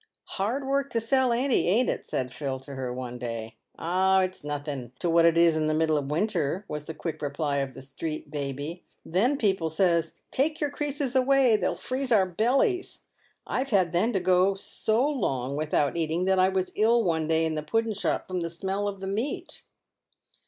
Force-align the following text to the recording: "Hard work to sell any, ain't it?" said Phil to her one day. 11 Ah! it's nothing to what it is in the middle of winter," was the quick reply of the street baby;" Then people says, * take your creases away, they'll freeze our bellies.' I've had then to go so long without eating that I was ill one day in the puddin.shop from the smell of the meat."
"Hard 0.39 0.65
work 0.67 0.89
to 0.93 0.99
sell 0.99 1.31
any, 1.31 1.67
ain't 1.67 1.87
it?" 1.87 2.09
said 2.09 2.33
Phil 2.33 2.57
to 2.61 2.73
her 2.73 2.91
one 2.91 3.19
day. 3.19 3.57
11 3.77 3.77
Ah! 3.77 4.21
it's 4.21 4.43
nothing 4.43 4.91
to 4.97 5.07
what 5.11 5.25
it 5.25 5.37
is 5.37 5.55
in 5.55 5.67
the 5.67 5.75
middle 5.75 5.95
of 5.95 6.09
winter," 6.09 6.65
was 6.67 6.85
the 6.85 6.95
quick 6.95 7.21
reply 7.21 7.57
of 7.57 7.75
the 7.75 7.83
street 7.83 8.31
baby;" 8.31 8.83
Then 9.05 9.37
people 9.37 9.69
says, 9.69 10.15
* 10.21 10.31
take 10.31 10.59
your 10.59 10.71
creases 10.71 11.15
away, 11.15 11.55
they'll 11.55 11.75
freeze 11.75 12.11
our 12.11 12.25
bellies.' 12.25 13.03
I've 13.45 13.69
had 13.69 13.91
then 13.91 14.11
to 14.13 14.19
go 14.19 14.55
so 14.55 15.07
long 15.07 15.55
without 15.55 15.95
eating 15.95 16.25
that 16.25 16.39
I 16.39 16.49
was 16.49 16.71
ill 16.75 17.03
one 17.03 17.27
day 17.27 17.45
in 17.45 17.53
the 17.53 17.61
puddin.shop 17.61 18.27
from 18.27 18.41
the 18.41 18.49
smell 18.49 18.87
of 18.87 19.01
the 19.01 19.07
meat." 19.07 19.61